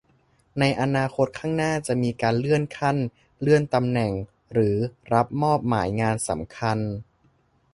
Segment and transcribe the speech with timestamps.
[0.59, 2.97] ในอนาคตข้างหน้าจะมีการเลื่อนขั้น
[3.41, 4.11] เลื่อนตำแหน่ง
[4.53, 4.75] หรือ
[5.13, 6.79] รับมอบหมายงานสำคัญ